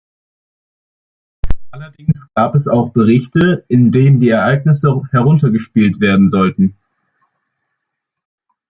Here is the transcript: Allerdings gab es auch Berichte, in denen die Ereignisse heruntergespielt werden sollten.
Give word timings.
Allerdings 1.69 2.29
gab 2.33 2.55
es 2.55 2.67
auch 2.67 2.89
Berichte, 2.89 3.65
in 3.67 3.91
denen 3.91 4.19
die 4.19 4.29
Ereignisse 4.29 4.99
heruntergespielt 5.11 5.99
werden 5.99 6.27
sollten. 6.27 6.75